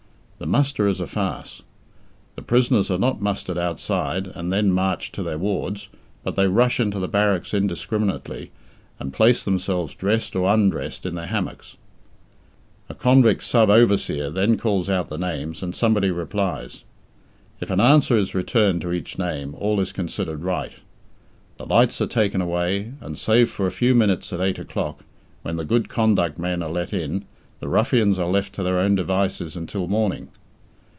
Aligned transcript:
The 0.43 0.47
muster 0.47 0.87
is 0.87 0.99
a 0.99 1.05
farce. 1.05 1.61
The 2.35 2.41
prisoners 2.41 2.89
are 2.89 2.97
not 2.97 3.21
mustered 3.21 3.59
outside 3.59 4.25
and 4.25 4.51
then 4.51 4.71
marched 4.71 5.13
to 5.13 5.21
their 5.21 5.37
wards, 5.37 5.87
but 6.23 6.35
they 6.35 6.47
rush 6.47 6.79
into 6.79 6.97
the 6.97 7.07
barracks 7.07 7.53
indiscriminately, 7.53 8.49
and 8.99 9.13
place 9.13 9.43
themselves 9.43 9.93
dressed 9.93 10.35
or 10.35 10.51
undressed 10.51 11.05
in 11.05 11.13
their 11.13 11.27
hammocks. 11.27 11.77
A 12.89 12.95
convict 12.95 13.43
sub 13.43 13.69
overseer 13.69 14.31
then 14.31 14.57
calls 14.57 14.89
out 14.89 15.09
the 15.09 15.19
names, 15.19 15.61
and 15.61 15.75
somebody 15.75 16.09
replies. 16.09 16.85
If 17.59 17.69
an 17.69 17.79
answer 17.79 18.17
is 18.17 18.33
returned 18.33 18.81
to 18.81 18.91
each 18.93 19.19
name, 19.19 19.53
all 19.53 19.79
is 19.79 19.93
considered 19.93 20.41
right. 20.41 20.73
The 21.57 21.67
lights 21.67 22.01
are 22.01 22.07
taken 22.07 22.41
away, 22.41 22.93
and 22.99 23.15
save 23.15 23.51
for 23.51 23.67
a 23.67 23.71
few 23.71 23.93
minutes 23.93 24.33
at 24.33 24.41
eight 24.41 24.57
o'clock, 24.57 25.05
when 25.43 25.57
the 25.57 25.65
good 25.65 25.87
conduct 25.87 26.39
men 26.39 26.63
are 26.63 26.71
let 26.71 26.93
in, 26.93 27.25
the 27.61 27.67
ruffians 27.69 28.17
are 28.17 28.25
left 28.27 28.53
to 28.55 28.63
their 28.63 28.79
own 28.79 28.95
devices 28.95 29.55
until 29.55 29.87
morning. 29.87 30.27